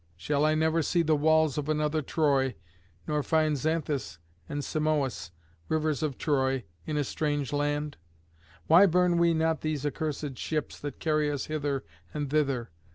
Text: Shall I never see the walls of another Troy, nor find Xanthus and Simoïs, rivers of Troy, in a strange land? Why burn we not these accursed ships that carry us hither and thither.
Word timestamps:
Shall 0.17 0.45
I 0.45 0.55
never 0.55 0.81
see 0.81 1.03
the 1.03 1.15
walls 1.15 1.59
of 1.59 1.69
another 1.69 2.01
Troy, 2.01 2.55
nor 3.07 3.21
find 3.21 3.55
Xanthus 3.55 4.17
and 4.49 4.61
Simoïs, 4.61 5.29
rivers 5.69 6.01
of 6.01 6.17
Troy, 6.17 6.63
in 6.87 6.97
a 6.97 7.03
strange 7.03 7.53
land? 7.53 7.97
Why 8.65 8.87
burn 8.87 9.19
we 9.19 9.35
not 9.35 9.61
these 9.61 9.85
accursed 9.85 10.39
ships 10.39 10.79
that 10.79 10.99
carry 10.99 11.29
us 11.29 11.45
hither 11.45 11.85
and 12.15 12.31
thither. 12.31 12.71